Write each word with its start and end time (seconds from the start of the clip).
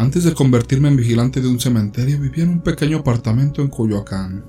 Antes 0.00 0.24
de 0.24 0.32
convertirme 0.32 0.88
en 0.88 0.96
vigilante 0.96 1.42
de 1.42 1.48
un 1.48 1.60
cementerio, 1.60 2.18
vivía 2.18 2.44
en 2.44 2.48
un 2.48 2.60
pequeño 2.62 3.00
apartamento 3.00 3.60
en 3.60 3.68
Coyoacán, 3.68 4.42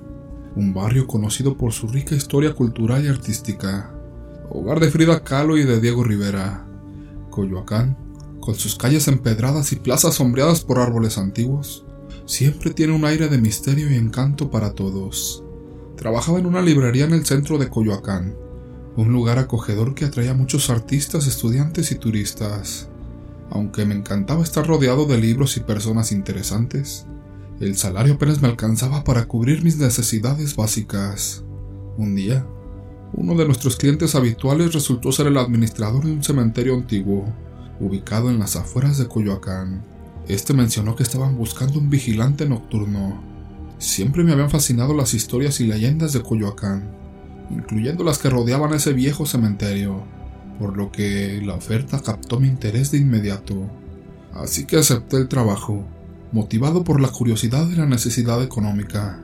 un 0.56 0.74
barrio 0.74 1.08
conocido 1.08 1.58
por 1.58 1.74
su 1.74 1.90
rica 1.90 2.16
historia 2.16 2.54
cultural 2.54 3.04
y 3.04 3.10
artística. 3.10 3.94
Hogar 4.50 4.80
de 4.80 4.90
Frida 4.90 5.26
Kahlo 5.26 5.58
y 5.58 5.66
de 5.66 5.82
Diego 5.82 6.06
Rivera. 6.06 6.66
Coyoacán, 7.30 7.98
con 8.40 8.56
sus 8.56 8.78
calles 8.78 9.10
empedradas 9.10 9.74
y 9.74 9.76
plazas 9.76 10.16
sombreadas 10.16 10.62
por 10.62 10.80
árboles 10.80 11.18
antiguos, 11.18 11.86
siempre 12.26 12.74
tiene 12.74 12.94
un 12.94 13.04
aire 13.04 13.28
de 13.28 13.38
misterio 13.38 13.92
y 13.92 13.96
encanto 13.96 14.50
para 14.50 14.72
todos. 14.72 15.44
Trabajaba 15.98 16.40
en 16.40 16.46
una 16.46 16.62
librería 16.62 17.04
en 17.04 17.14
el 17.14 17.26
centro 17.26 17.58
de 17.58 17.68
Coyoacán, 17.68 18.38
un 18.96 19.12
lugar 19.12 19.38
acogedor 19.38 19.96
que 19.96 20.06
atraía 20.06 20.32
a 20.32 20.36
muchos 20.36 20.70
artistas, 20.70 21.28
estudiantes 21.28 21.92
y 21.92 21.96
turistas. 21.96 22.88
Aunque 23.52 23.86
me 23.86 23.94
encantaba 23.94 24.44
estar 24.44 24.66
rodeado 24.66 25.06
de 25.06 25.18
libros 25.18 25.58
y 25.58 25.60
personas 25.60 26.14
interesantes, 26.14 27.06
el 27.60 27.76
salario 27.76 28.14
apenas 28.14 28.42
me 28.42 28.48
alcanzaba 28.48 29.04
para 29.04 29.26
cubrir 29.26 29.62
mis 29.62 29.78
necesidades 29.78 30.56
básicas. 30.56 31.44
Un 31.98 32.16
día, 32.16 32.46
uno 33.14 33.36
de 33.36 33.46
nuestros 33.46 33.76
clientes 33.76 34.16
habituales 34.16 34.74
resultó 34.74 35.12
ser 35.12 35.28
el 35.28 35.38
administrador 35.38 36.06
de 36.06 36.14
un 36.14 36.24
cementerio 36.24 36.76
antiguo, 36.76 37.26
ubicado 37.82 38.30
en 38.30 38.40
las 38.40 38.56
afueras 38.56 38.98
de 38.98 39.10
Coyoacán. 39.10 39.84
Este 40.30 40.54
mencionó 40.54 40.96
que 40.96 41.04
estaban 41.04 41.38
buscando 41.38 41.78
un 41.78 41.90
vigilante 41.90 42.48
nocturno. 42.48 43.22
Siempre 43.80 44.24
me 44.24 44.32
habían 44.32 44.50
fascinado 44.50 44.94
las 44.94 45.14
historias 45.14 45.60
y 45.60 45.68
leyendas 45.68 46.14
de 46.14 46.22
Coyoacán, 46.22 46.90
incluyendo 47.50 48.06
las 48.06 48.18
que 48.18 48.30
rodeaban 48.30 48.74
ese 48.74 48.94
viejo 48.94 49.26
cementerio 49.26 50.21
por 50.62 50.78
lo 50.78 50.92
que 50.92 51.42
la 51.44 51.56
oferta 51.56 52.00
captó 52.04 52.40
mi 52.40 52.48
interés 52.48 52.92
de 52.92 53.00
inmediato. 53.00 53.68
Así 54.32 54.66
que 54.66 54.78
acepté 54.78 55.18
el 55.18 55.28
trabajo, 55.28 55.84
motivado 56.32 56.84
por 56.84 57.02
la 57.02 57.08
curiosidad 57.08 57.68
y 57.68 57.76
la 57.76 57.88
necesidad 57.88 58.44
económica. 58.44 59.24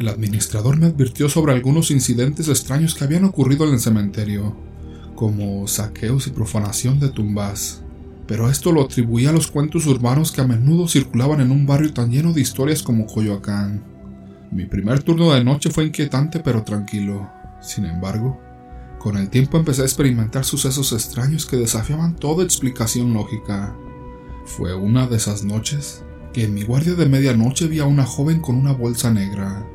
El 0.00 0.08
administrador 0.08 0.76
me 0.78 0.86
advirtió 0.86 1.28
sobre 1.28 1.52
algunos 1.52 1.92
incidentes 1.92 2.48
extraños 2.48 2.96
que 2.96 3.04
habían 3.04 3.24
ocurrido 3.24 3.64
en 3.64 3.74
el 3.74 3.78
cementerio, 3.78 4.56
como 5.14 5.68
saqueos 5.68 6.26
y 6.26 6.30
profanación 6.30 6.98
de 6.98 7.10
tumbas. 7.10 7.82
Pero 8.26 8.50
esto 8.50 8.72
lo 8.72 8.82
atribuía 8.82 9.30
a 9.30 9.32
los 9.32 9.46
cuentos 9.46 9.86
urbanos 9.86 10.32
que 10.32 10.40
a 10.40 10.48
menudo 10.48 10.88
circulaban 10.88 11.40
en 11.40 11.52
un 11.52 11.64
barrio 11.64 11.92
tan 11.92 12.10
lleno 12.10 12.32
de 12.32 12.40
historias 12.40 12.82
como 12.82 13.06
Coyoacán. 13.06 13.84
Mi 14.50 14.66
primer 14.66 15.00
turno 15.04 15.32
de 15.32 15.44
noche 15.44 15.70
fue 15.70 15.84
inquietante 15.84 16.40
pero 16.40 16.64
tranquilo. 16.64 17.30
Sin 17.60 17.84
embargo, 17.84 18.40
con 19.02 19.16
el 19.16 19.30
tiempo 19.30 19.58
empecé 19.58 19.82
a 19.82 19.84
experimentar 19.84 20.44
sucesos 20.44 20.92
extraños 20.92 21.44
que 21.44 21.56
desafiaban 21.56 22.14
toda 22.14 22.44
explicación 22.44 23.12
lógica. 23.12 23.74
Fue 24.44 24.76
una 24.76 25.08
de 25.08 25.16
esas 25.16 25.42
noches 25.42 26.04
que 26.32 26.44
en 26.44 26.54
mi 26.54 26.62
guardia 26.62 26.94
de 26.94 27.06
medianoche 27.06 27.66
vi 27.66 27.80
a 27.80 27.84
una 27.84 28.06
joven 28.06 28.40
con 28.40 28.54
una 28.54 28.72
bolsa 28.72 29.12
negra. 29.12 29.66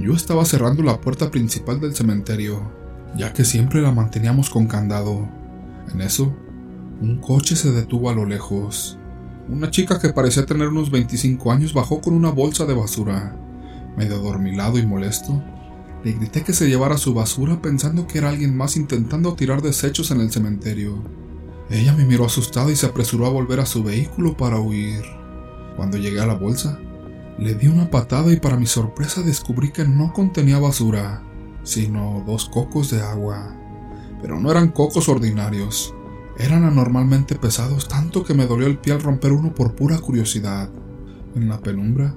Yo 0.00 0.14
estaba 0.14 0.44
cerrando 0.44 0.84
la 0.84 1.00
puerta 1.00 1.28
principal 1.28 1.80
del 1.80 1.96
cementerio, 1.96 2.70
ya 3.16 3.32
que 3.32 3.44
siempre 3.44 3.82
la 3.82 3.90
manteníamos 3.90 4.48
con 4.48 4.68
candado. 4.68 5.28
En 5.92 6.00
eso, 6.00 6.32
un 7.00 7.18
coche 7.20 7.56
se 7.56 7.72
detuvo 7.72 8.10
a 8.10 8.14
lo 8.14 8.26
lejos. 8.26 8.96
Una 9.48 9.72
chica 9.72 9.98
que 9.98 10.10
parecía 10.10 10.46
tener 10.46 10.68
unos 10.68 10.92
25 10.92 11.50
años 11.50 11.74
bajó 11.74 12.00
con 12.00 12.14
una 12.14 12.30
bolsa 12.30 12.64
de 12.64 12.74
basura. 12.74 13.36
Medio 13.96 14.14
adormilado 14.16 14.78
y 14.78 14.86
molesto, 14.86 15.42
le 16.04 16.12
grité 16.12 16.42
que 16.42 16.52
se 16.52 16.68
llevara 16.68 16.96
su 16.96 17.12
basura 17.12 17.60
pensando 17.60 18.06
que 18.06 18.18
era 18.18 18.28
alguien 18.28 18.56
más 18.56 18.76
intentando 18.76 19.34
tirar 19.34 19.62
desechos 19.62 20.10
en 20.10 20.20
el 20.20 20.30
cementerio. 20.30 21.02
Ella 21.70 21.92
me 21.92 22.04
miró 22.04 22.26
asustada 22.26 22.70
y 22.70 22.76
se 22.76 22.86
apresuró 22.86 23.26
a 23.26 23.30
volver 23.30 23.60
a 23.60 23.66
su 23.66 23.82
vehículo 23.82 24.36
para 24.36 24.60
huir. 24.60 25.02
Cuando 25.76 25.96
llegué 25.96 26.20
a 26.20 26.26
la 26.26 26.34
bolsa, 26.34 26.78
le 27.38 27.54
di 27.54 27.68
una 27.68 27.90
patada 27.90 28.32
y 28.32 28.36
para 28.36 28.56
mi 28.56 28.66
sorpresa 28.66 29.22
descubrí 29.22 29.70
que 29.70 29.84
no 29.84 30.12
contenía 30.12 30.58
basura, 30.58 31.22
sino 31.62 32.24
dos 32.26 32.48
cocos 32.48 32.90
de 32.90 33.02
agua. 33.02 33.54
Pero 34.22 34.40
no 34.40 34.50
eran 34.50 34.68
cocos 34.70 35.08
ordinarios, 35.08 35.94
eran 36.38 36.64
anormalmente 36.64 37.34
pesados 37.34 37.88
tanto 37.88 38.24
que 38.24 38.34
me 38.34 38.46
dolió 38.46 38.66
el 38.66 38.78
pie 38.78 38.92
al 38.92 39.02
romper 39.02 39.32
uno 39.32 39.54
por 39.54 39.74
pura 39.74 39.98
curiosidad. 39.98 40.70
En 41.34 41.48
la 41.48 41.60
penumbra, 41.60 42.14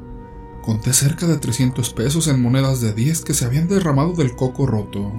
Conté 0.62 0.94
cerca 0.94 1.26
de 1.26 1.38
300 1.38 1.92
pesos 1.94 2.28
en 2.28 2.40
monedas 2.40 2.82
de 2.82 2.94
10 2.94 3.22
que 3.22 3.34
se 3.34 3.46
habían 3.46 3.68
derramado 3.68 4.14
del 4.14 4.36
coco 4.36 4.68
roto. 4.68 5.12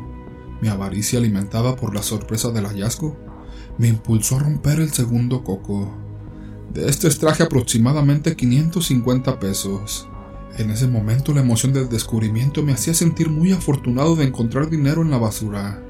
Mi 0.60 0.68
avaricia 0.68 1.18
alimentada 1.18 1.74
por 1.74 1.96
la 1.96 2.02
sorpresa 2.02 2.50
del 2.50 2.66
hallazgo 2.66 3.16
me 3.76 3.88
impulsó 3.88 4.36
a 4.36 4.40
romper 4.40 4.78
el 4.78 4.92
segundo 4.92 5.42
coco. 5.42 5.92
De 6.72 6.88
este 6.88 7.08
extraje 7.08 7.42
aproximadamente 7.42 8.36
550 8.36 9.40
pesos. 9.40 10.08
En 10.58 10.70
ese 10.70 10.86
momento 10.86 11.34
la 11.34 11.40
emoción 11.40 11.72
del 11.72 11.88
descubrimiento 11.88 12.62
me 12.62 12.72
hacía 12.72 12.94
sentir 12.94 13.28
muy 13.28 13.50
afortunado 13.50 14.14
de 14.14 14.26
encontrar 14.26 14.70
dinero 14.70 15.02
en 15.02 15.10
la 15.10 15.18
basura. 15.18 15.82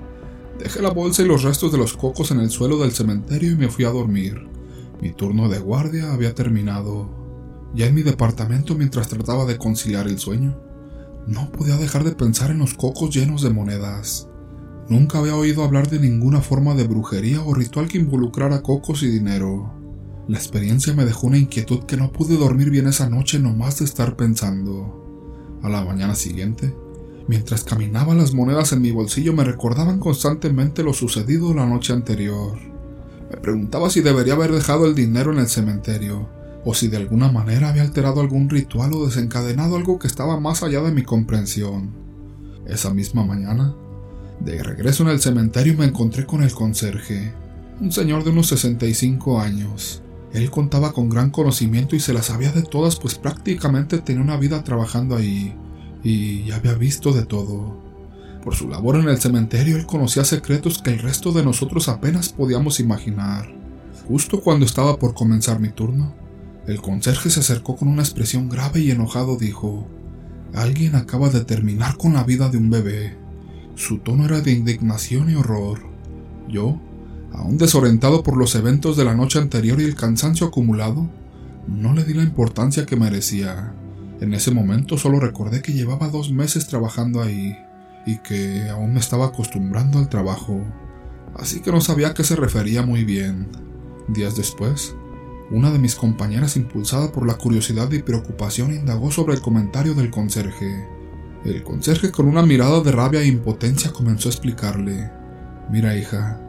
Dejé 0.59 0.81
la 0.81 0.91
bolsa 0.91 1.23
y 1.23 1.27
los 1.27 1.43
restos 1.43 1.73
de 1.73 1.79
los 1.79 1.95
cocos 1.95 2.31
en 2.31 2.41
el 2.41 2.49
suelo 2.49 2.79
del 2.79 2.93
cementerio 2.93 3.53
y 3.53 3.57
me 3.57 3.69
fui 3.69 3.85
a 3.85 3.91
dormir. 3.91 4.49
Mi 5.03 5.13
turno 5.13 5.51
de 5.51 5.59
guardia 5.59 6.11
había 6.13 6.35
terminado. 6.35 7.22
Ya 7.75 7.87
en 7.87 7.95
mi 7.95 8.03
departamento 8.03 8.75
mientras 8.75 9.09
trataba 9.09 9.45
de 9.47 9.57
conciliar 9.57 10.07
el 10.07 10.19
sueño, 10.19 10.59
no 11.27 11.51
podía 11.53 11.77
dejar 11.77 12.05
de 12.05 12.13
pensar 12.13 12.51
en 12.51 12.59
los 12.59 12.75
cocos 12.75 13.15
llenos 13.15 13.43
de 13.43 13.51
monedas. 13.51 14.29
Nunca 14.89 15.19
había 15.19 15.37
oído 15.37 15.63
hablar 15.63 15.89
de 15.89 16.01
ninguna 16.01 16.41
forma 16.41 16.75
de 16.75 16.87
brujería 16.87 17.43
o 17.43 17.55
ritual 17.55 17.89
que 17.89 17.99
involucrara 17.99 18.63
cocos 18.63 19.03
y 19.03 19.09
dinero. 19.09 19.73
La 20.29 20.37
experiencia 20.39 20.93
me 20.93 21.05
dejó 21.05 21.29
una 21.29 21.39
inquietud 21.39 21.85
que 21.85 21.97
no 21.97 22.13
pude 22.13 22.37
dormir 22.37 22.71
bien 22.71 22.89
esa 22.89 23.09
noche 23.09 23.39
nomás 23.39 23.79
de 23.79 23.85
estar 23.85 24.17
pensando. 24.17 24.99
A 25.63 25.69
la 25.69 25.85
mañana 25.85 26.15
siguiente, 26.15 26.75
mientras 27.29 27.65
caminaba 27.65 28.15
las 28.15 28.35
monedas 28.35 28.73
en 28.73 28.83
mi 28.83 28.91
bolsillo 28.91 29.33
me 29.33 29.45
recordaban 29.45 29.99
constantemente 30.01 30.83
lo 30.83 30.93
sucedido 30.93 31.55
la 31.55 31.67
noche 31.67 31.93
anterior. 31.93 32.59
Me 33.31 33.37
preguntaba 33.37 33.89
si 33.89 34.01
debería 34.01 34.35
haber 34.35 34.53
dejado 34.53 34.87
el 34.87 34.95
dinero 34.95 35.33
en 35.33 35.39
el 35.39 35.49
cementerio, 35.49 36.29
o 36.65 36.75
si 36.75 36.89
de 36.89 36.97
alguna 36.97 37.31
manera 37.31 37.69
había 37.69 37.83
alterado 37.83 38.21
algún 38.21 38.49
ritual 38.49 38.93
o 38.93 39.07
desencadenado 39.07 39.77
algo 39.77 39.99
que 39.99 40.07
estaba 40.07 40.39
más 40.39 40.63
allá 40.63 40.81
de 40.83 40.93
mi 40.93 41.03
comprensión. 41.03 41.91
Esa 42.67 42.95
misma 42.95 43.25
mañana, 43.25 43.75
de 44.41 44.63
regreso 44.63 45.03
en 45.03 45.11
el 45.11 45.21
cementerio 45.21 45.75
me 45.77 45.85
encontré 45.85 46.27
con 46.27 46.43
el 46.43 46.53
conserje, 46.53 47.33
un 47.81 47.93
señor 47.93 48.25
de 48.25 48.31
unos 48.31 48.49
65 48.49 49.41
años. 49.41 50.03
Él 50.33 50.51
contaba 50.51 50.93
con 50.93 51.09
gran 51.09 51.31
conocimiento 51.31 51.95
y 51.95 52.01
se 52.01 52.13
las 52.13 52.27
sabía 52.27 52.53
de 52.53 52.63
todas, 52.63 52.97
pues 52.97 53.17
prácticamente 53.17 53.99
tenía 53.99 54.23
una 54.23 54.37
vida 54.37 54.65
trabajando 54.65 55.17
ahí, 55.17 55.55
y 56.03 56.45
ya 56.45 56.57
había 56.57 56.75
visto 56.75 57.13
de 57.13 57.25
todo. 57.25 57.77
Por 58.43 58.55
su 58.55 58.69
labor 58.69 58.97
en 58.97 59.09
el 59.09 59.21
cementerio, 59.21 59.77
él 59.77 59.87
conocía 59.87 60.25
secretos 60.25 60.83
que 60.83 60.91
el 60.91 60.99
resto 61.01 61.33
de 61.33 61.45
nosotros 61.45 61.89
apenas 61.89 62.31
podíamos 62.31 62.81
imaginar. 62.81 63.53
Justo 64.09 64.41
cuando 64.41 64.67
estaba 64.67 64.99
por 64.99 65.15
comenzar 65.15 65.61
mi 65.61 65.69
turno, 65.69 66.15
el 66.67 66.81
conserje 66.81 67.29
se 67.31 67.41
acercó 67.41 67.77
con 67.77 67.89
una 67.89 68.03
expresión 68.03 68.49
grave 68.49 68.81
y 68.81 68.91
enojado 68.91 69.37
dijo, 69.37 69.89
Alguien 70.55 70.95
acaba 70.95 71.31
de 71.31 71.45
terminar 71.45 71.97
con 71.97 72.13
la 72.13 72.25
vida 72.25 72.49
de 72.51 72.59
un 72.59 72.71
bebé. 72.71 73.17
Su 73.75 73.99
tono 73.99 74.27
era 74.27 74.43
de 74.43 74.53
indignación 74.53 75.31
y 75.31 75.35
horror. 75.35 75.81
Yo, 76.49 76.79
aún 77.33 77.57
desorientado 77.57 78.23
por 78.23 78.37
los 78.37 78.55
eventos 78.55 78.97
de 78.97 79.05
la 79.05 79.15
noche 79.15 79.39
anterior 79.39 79.81
y 79.81 79.85
el 79.85 79.95
cansancio 79.95 80.47
acumulado, 80.47 81.09
no 81.67 81.95
le 81.95 82.05
di 82.05 82.15
la 82.15 82.23
importancia 82.23 82.87
que 82.87 82.97
merecía. 82.97 83.75
En 84.21 84.35
ese 84.35 84.51
momento 84.51 84.99
solo 84.99 85.19
recordé 85.19 85.63
que 85.63 85.73
llevaba 85.73 86.09
dos 86.09 86.31
meses 86.31 86.69
trabajando 86.69 87.23
ahí 87.23 87.57
y 88.07 88.19
que 88.19 88.69
aún 88.69 88.93
me 88.93 89.01
estaba 89.01 89.27
acostumbrando 89.27 89.99
al 89.99 90.09
trabajo, 90.09 90.61
así 91.35 91.61
que 91.61 91.73
no 91.73 91.81
sabía 91.81 92.09
a 92.09 92.15
qué 92.15 92.25
se 92.25 92.37
refería 92.37 92.83
muy 92.83 93.05
bien. 93.05 93.49
Días 94.09 94.37
después, 94.37 94.95
una 95.53 95.71
de 95.71 95.79
mis 95.79 95.95
compañeras, 95.95 96.57
impulsada 96.57 97.13
por 97.13 97.27
la 97.27 97.35
curiosidad 97.35 97.93
y 97.93 98.03
preocupación, 98.03 98.73
indagó 98.73 99.11
sobre 99.11 99.35
el 99.35 99.43
comentario 99.43 99.95
del 99.95 100.11
conserje. 100.11 100.89
El 101.45 101.63
conserje, 101.63 102.11
con 102.11 102.27
una 102.27 102.43
mirada 102.43 102.81
de 102.81 102.91
rabia 102.91 103.21
e 103.21 103.27
impotencia, 103.27 103.93
comenzó 103.93 104.31
a 104.31 104.33
explicarle: 104.33 105.11
Mira, 105.71 105.95
hija, 105.95 106.41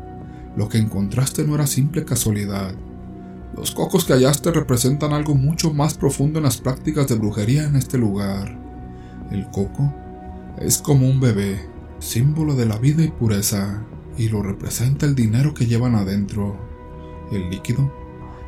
lo 0.56 0.70
que 0.70 0.78
encontraste 0.78 1.44
no 1.44 1.56
era 1.56 1.68
simple 1.68 2.06
casualidad. 2.06 2.74
Los 3.58 3.72
cocos 3.72 4.06
que 4.06 4.14
hallaste 4.14 4.52
representan 4.52 5.12
algo 5.12 5.36
mucho 5.36 5.74
más 5.74 5.96
profundo 5.96 6.40
en 6.40 6.46
las 6.46 6.58
prácticas 6.58 7.08
de 7.10 7.16
brujería 7.16 7.66
en 7.66 7.76
este 7.76 7.98
lugar. 7.98 8.58
El 9.32 9.50
coco 9.50 9.94
es 10.60 10.78
como 10.78 11.10
un 11.10 11.20
bebé, 11.20 11.60
símbolo 12.00 12.56
de 12.56 12.68
la 12.68 12.78
vida 12.78 13.04
y 13.04 13.10
pureza, 13.10 13.84
y 14.18 14.30
lo 14.30 14.42
representa 14.42 15.06
el 15.06 15.14
dinero 15.14 15.54
que 15.54 15.66
llevan 15.66 15.96
adentro. 15.96 16.58
El 17.32 17.50
líquido 17.50 18.03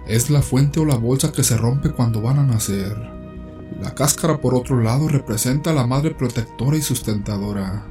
es 0.07 0.29
la 0.29 0.41
fuente 0.41 0.79
o 0.79 0.85
la 0.85 0.95
bolsa 0.95 1.31
que 1.31 1.43
se 1.43 1.57
rompe 1.57 1.91
cuando 1.91 2.21
van 2.21 2.39
a 2.39 2.43
nacer. 2.43 2.95
La 3.81 3.93
cáscara, 3.95 4.39
por 4.39 4.53
otro 4.53 4.79
lado, 4.81 5.07
representa 5.07 5.71
a 5.71 5.73
la 5.73 5.87
madre 5.87 6.11
protectora 6.11 6.77
y 6.77 6.81
sustentadora. 6.81 7.85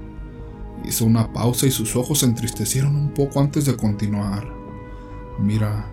Hizo 0.85 1.05
una 1.05 1.33
pausa 1.33 1.67
y 1.67 1.71
sus 1.71 1.97
ojos 1.97 2.21
se 2.21 2.27
entristecieron 2.27 2.95
un 2.95 3.13
poco 3.13 3.41
antes 3.41 3.65
de 3.65 3.77
continuar. 3.77 4.47
Mira, 5.39 5.91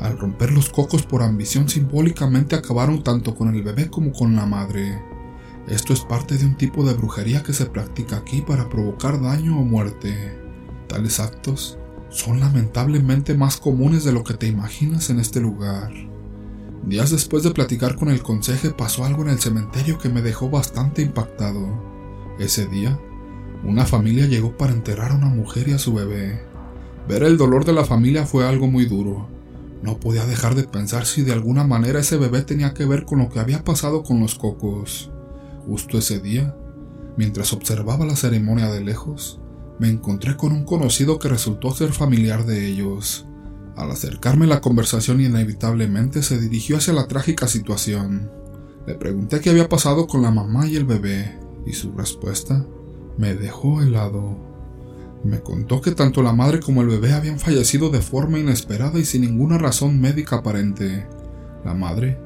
Al 0.00 0.18
romper 0.18 0.50
los 0.50 0.68
cocos 0.68 1.04
por 1.04 1.22
ambición 1.22 1.68
simbólicamente 1.68 2.56
acabaron 2.56 3.04
tanto 3.04 3.36
con 3.36 3.54
el 3.54 3.62
bebé 3.62 3.88
como 3.88 4.12
con 4.12 4.34
la 4.34 4.46
madre. 4.46 5.00
Esto 5.68 5.92
es 5.92 6.00
parte 6.00 6.36
de 6.36 6.46
un 6.46 6.56
tipo 6.56 6.84
de 6.84 6.94
brujería 6.94 7.42
que 7.44 7.52
se 7.52 7.66
practica 7.66 8.16
aquí 8.16 8.42
para 8.42 8.68
provocar 8.68 9.20
daño 9.22 9.60
o 9.60 9.64
muerte. 9.64 10.36
Tales 10.88 11.20
actos 11.20 11.78
son 12.12 12.40
lamentablemente 12.40 13.34
más 13.34 13.56
comunes 13.56 14.04
de 14.04 14.12
lo 14.12 14.22
que 14.22 14.34
te 14.34 14.46
imaginas 14.46 15.08
en 15.08 15.18
este 15.18 15.40
lugar. 15.40 15.90
Días 16.84 17.10
después 17.10 17.42
de 17.42 17.52
platicar 17.52 17.96
con 17.96 18.10
el 18.10 18.22
conceje 18.22 18.70
pasó 18.70 19.04
algo 19.04 19.22
en 19.22 19.30
el 19.30 19.38
cementerio 19.38 19.98
que 19.98 20.10
me 20.10 20.20
dejó 20.20 20.50
bastante 20.50 21.00
impactado. 21.00 21.66
Ese 22.38 22.66
día, 22.66 22.98
una 23.64 23.86
familia 23.86 24.26
llegó 24.26 24.56
para 24.56 24.72
enterrar 24.72 25.12
a 25.12 25.16
una 25.16 25.28
mujer 25.28 25.68
y 25.68 25.72
a 25.72 25.78
su 25.78 25.94
bebé. 25.94 26.42
Ver 27.08 27.22
el 27.22 27.38
dolor 27.38 27.64
de 27.64 27.72
la 27.72 27.84
familia 27.84 28.26
fue 28.26 28.46
algo 28.46 28.66
muy 28.66 28.84
duro. 28.84 29.28
No 29.82 29.98
podía 29.98 30.26
dejar 30.26 30.54
de 30.54 30.64
pensar 30.64 31.06
si 31.06 31.22
de 31.22 31.32
alguna 31.32 31.64
manera 31.64 32.00
ese 32.00 32.16
bebé 32.16 32.42
tenía 32.42 32.74
que 32.74 32.84
ver 32.84 33.04
con 33.04 33.20
lo 33.20 33.30
que 33.30 33.40
había 33.40 33.64
pasado 33.64 34.02
con 34.02 34.20
los 34.20 34.34
cocos. 34.34 35.10
Justo 35.66 35.98
ese 35.98 36.20
día, 36.20 36.54
mientras 37.16 37.52
observaba 37.52 38.04
la 38.04 38.16
ceremonia 38.16 38.70
de 38.70 38.84
lejos, 38.84 39.41
me 39.82 39.90
encontré 39.90 40.36
con 40.36 40.52
un 40.52 40.64
conocido 40.64 41.18
que 41.18 41.26
resultó 41.26 41.72
ser 41.72 41.90
familiar 41.90 42.46
de 42.46 42.68
ellos. 42.68 43.26
Al 43.74 43.90
acercarme 43.90 44.46
la 44.46 44.60
conversación 44.60 45.20
inevitablemente 45.20 46.22
se 46.22 46.38
dirigió 46.38 46.76
hacia 46.76 46.92
la 46.92 47.08
trágica 47.08 47.48
situación. 47.48 48.30
Le 48.86 48.94
pregunté 48.94 49.40
qué 49.40 49.50
había 49.50 49.68
pasado 49.68 50.06
con 50.06 50.22
la 50.22 50.30
mamá 50.30 50.68
y 50.68 50.76
el 50.76 50.84
bebé, 50.84 51.36
y 51.66 51.72
su 51.72 51.90
respuesta 51.90 52.64
me 53.18 53.34
dejó 53.34 53.82
helado. 53.82 54.38
Me 55.24 55.40
contó 55.40 55.80
que 55.80 55.90
tanto 55.90 56.22
la 56.22 56.32
madre 56.32 56.60
como 56.60 56.82
el 56.82 56.86
bebé 56.86 57.12
habían 57.12 57.40
fallecido 57.40 57.90
de 57.90 58.02
forma 58.02 58.38
inesperada 58.38 59.00
y 59.00 59.04
sin 59.04 59.22
ninguna 59.22 59.58
razón 59.58 60.00
médica 60.00 60.36
aparente. 60.36 61.08
La 61.64 61.74
madre, 61.74 62.20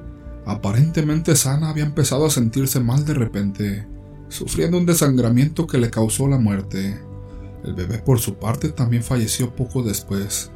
aparentemente 0.44 1.34
sana, 1.34 1.70
había 1.70 1.86
empezado 1.86 2.26
a 2.26 2.30
sentirse 2.30 2.80
mal 2.80 3.06
de 3.06 3.14
repente, 3.14 3.88
sufriendo 4.28 4.76
un 4.76 4.84
desangramiento 4.84 5.66
que 5.66 5.78
le 5.78 5.88
causó 5.88 6.28
la 6.28 6.36
muerte. 6.36 7.05
El 7.66 7.74
bebé 7.74 7.98
por 7.98 8.20
su 8.20 8.36
parte 8.36 8.68
también 8.68 9.02
falleció 9.02 9.54
poco 9.54 9.82
después. 9.82 10.52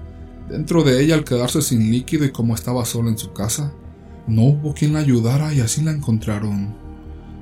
Dentro 0.48 0.84
de 0.84 1.02
ella 1.02 1.16
al 1.16 1.24
quedarse 1.24 1.60
sin 1.60 1.90
líquido 1.90 2.24
y 2.24 2.30
como 2.30 2.54
estaba 2.54 2.84
sola 2.84 3.10
en 3.10 3.18
su 3.18 3.32
casa, 3.32 3.72
no 4.26 4.44
hubo 4.44 4.74
quien 4.74 4.92
la 4.92 5.00
ayudara 5.00 5.52
y 5.52 5.60
así 5.60 5.82
la 5.82 5.90
encontraron. 5.90 6.74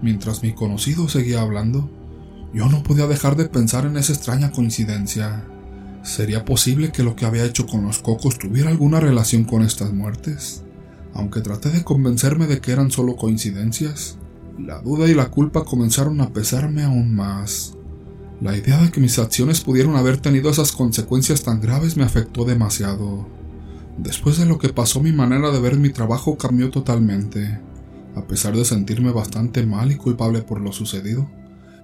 Mientras 0.00 0.42
mi 0.42 0.52
conocido 0.52 1.08
seguía 1.08 1.42
hablando, 1.42 1.90
yo 2.54 2.68
no 2.68 2.82
podía 2.82 3.06
dejar 3.06 3.36
de 3.36 3.46
pensar 3.46 3.84
en 3.84 3.96
esa 3.98 4.12
extraña 4.12 4.52
coincidencia. 4.52 5.44
¿Sería 6.02 6.44
posible 6.44 6.90
que 6.90 7.02
lo 7.02 7.14
que 7.14 7.26
había 7.26 7.44
hecho 7.44 7.66
con 7.66 7.84
los 7.84 7.98
cocos 7.98 8.38
tuviera 8.38 8.70
alguna 8.70 9.00
relación 9.00 9.44
con 9.44 9.62
estas 9.62 9.92
muertes? 9.92 10.64
Aunque 11.12 11.40
traté 11.40 11.70
de 11.70 11.84
convencerme 11.84 12.46
de 12.46 12.60
que 12.60 12.72
eran 12.72 12.90
solo 12.90 13.16
coincidencias, 13.16 14.18
la 14.58 14.80
duda 14.80 15.08
y 15.08 15.14
la 15.14 15.30
culpa 15.30 15.64
comenzaron 15.64 16.20
a 16.20 16.32
pesarme 16.32 16.84
aún 16.84 17.14
más. 17.14 17.77
La 18.40 18.56
idea 18.56 18.80
de 18.80 18.92
que 18.92 19.00
mis 19.00 19.18
acciones 19.18 19.62
pudieron 19.62 19.96
haber 19.96 20.18
tenido 20.18 20.48
esas 20.48 20.70
consecuencias 20.70 21.42
tan 21.42 21.60
graves 21.60 21.96
me 21.96 22.04
afectó 22.04 22.44
demasiado. 22.44 23.26
Después 23.96 24.38
de 24.38 24.46
lo 24.46 24.58
que 24.58 24.68
pasó 24.68 25.00
mi 25.00 25.10
manera 25.10 25.50
de 25.50 25.58
ver 25.58 25.76
mi 25.76 25.90
trabajo 25.90 26.38
cambió 26.38 26.70
totalmente. 26.70 27.60
A 28.14 28.28
pesar 28.28 28.54
de 28.54 28.64
sentirme 28.64 29.10
bastante 29.10 29.66
mal 29.66 29.90
y 29.90 29.96
culpable 29.96 30.42
por 30.42 30.60
lo 30.60 30.70
sucedido, 30.70 31.28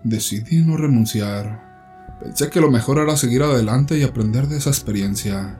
decidí 0.05 0.59
no 0.59 0.77
renunciar. 0.77 2.17
Pensé 2.21 2.51
que 2.51 2.61
lo 2.61 2.71
mejor 2.71 2.99
era 2.99 3.17
seguir 3.17 3.43
adelante 3.43 3.99
y 3.99 4.05
aprender 4.05 4.47
de 4.47 4.59
esa 4.59 4.71
experiencia. 4.71 5.59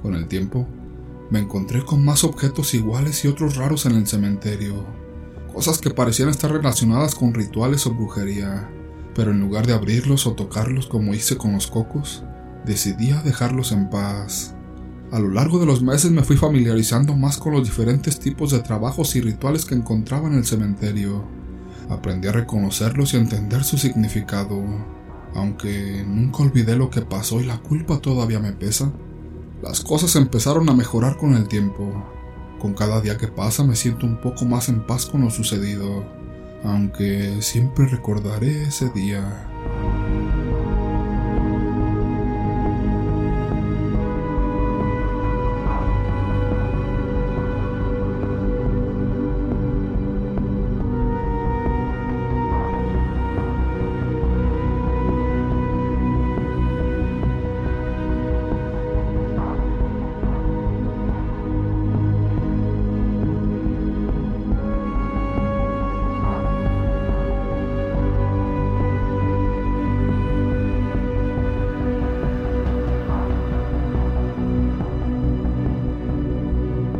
Con 0.00 0.14
el 0.14 0.26
tiempo, 0.26 0.66
me 1.30 1.40
encontré 1.40 1.84
con 1.84 2.02
más 2.02 2.24
objetos 2.24 2.72
iguales 2.72 3.26
y 3.26 3.28
otros 3.28 3.56
raros 3.56 3.84
en 3.84 3.92
el 3.92 4.06
cementerio, 4.06 4.86
cosas 5.52 5.78
que 5.78 5.90
parecían 5.90 6.30
estar 6.30 6.50
relacionadas 6.50 7.14
con 7.14 7.34
rituales 7.34 7.86
o 7.86 7.92
brujería 7.92 8.70
pero 9.14 9.32
en 9.32 9.40
lugar 9.40 9.66
de 9.66 9.72
abrirlos 9.72 10.26
o 10.26 10.32
tocarlos 10.32 10.86
como 10.86 11.14
hice 11.14 11.36
con 11.36 11.52
los 11.52 11.66
cocos, 11.66 12.22
decidí 12.64 13.12
dejarlos 13.24 13.72
en 13.72 13.90
paz. 13.90 14.54
A 15.12 15.18
lo 15.18 15.28
largo 15.28 15.58
de 15.58 15.66
los 15.66 15.82
meses 15.82 16.10
me 16.12 16.22
fui 16.22 16.36
familiarizando 16.36 17.16
más 17.16 17.38
con 17.38 17.52
los 17.52 17.64
diferentes 17.64 18.20
tipos 18.20 18.52
de 18.52 18.60
trabajos 18.60 19.16
y 19.16 19.20
rituales 19.20 19.64
que 19.64 19.74
encontraba 19.74 20.28
en 20.28 20.34
el 20.34 20.44
cementerio. 20.44 21.24
Aprendí 21.88 22.28
a 22.28 22.32
reconocerlos 22.32 23.12
y 23.12 23.16
a 23.16 23.20
entender 23.20 23.64
su 23.64 23.76
significado. 23.76 24.62
Aunque 25.34 26.04
nunca 26.06 26.44
olvidé 26.44 26.76
lo 26.76 26.90
que 26.90 27.00
pasó 27.00 27.40
y 27.40 27.44
la 27.44 27.58
culpa 27.58 27.98
todavía 27.98 28.38
me 28.38 28.52
pesa, 28.52 28.92
las 29.62 29.80
cosas 29.80 30.14
empezaron 30.14 30.68
a 30.68 30.74
mejorar 30.74 31.16
con 31.16 31.34
el 31.34 31.48
tiempo. 31.48 32.04
Con 32.60 32.74
cada 32.74 33.00
día 33.00 33.16
que 33.16 33.28
pasa 33.28 33.64
me 33.64 33.74
siento 33.74 34.06
un 34.06 34.20
poco 34.20 34.44
más 34.44 34.68
en 34.68 34.86
paz 34.86 35.06
con 35.06 35.22
lo 35.22 35.30
sucedido 35.30 36.19
aunque 36.64 37.42
siempre 37.42 37.86
recordaré 37.86 38.64
ese 38.64 38.90
día. 38.90 39.46